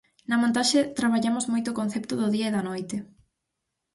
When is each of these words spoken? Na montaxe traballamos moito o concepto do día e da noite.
Na 0.29 0.39
montaxe 0.41 0.79
traballamos 0.99 1.45
moito 1.51 1.67
o 1.71 1.77
concepto 1.79 2.13
do 2.21 2.27
día 2.35 2.47
e 2.49 2.55
da 2.55 2.65
noite. 2.69 2.95